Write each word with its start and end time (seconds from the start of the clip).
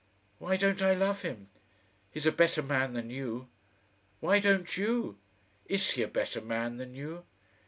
Why 0.39 0.57
don't 0.57 0.81
I 0.81 0.95
love 0.95 1.21
him? 1.21 1.49
he's 2.09 2.25
a 2.25 2.31
better 2.31 2.63
man 2.63 2.93
than 2.93 3.11
you! 3.11 3.49
Why 4.19 4.39
don't 4.39 4.75
you? 4.75 5.19
IS 5.67 5.91
he 5.91 6.01
a 6.01 6.07
better 6.07 6.41
man 6.41 6.77
than 6.77 6.95
you? 6.95 7.23